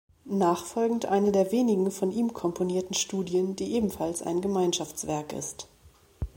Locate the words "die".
3.55-3.73